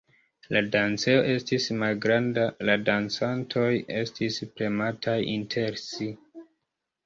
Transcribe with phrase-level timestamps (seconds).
[0.55, 3.69] La dancejo estis malgranda, la dancantoj
[4.03, 6.13] estis premataj inter si.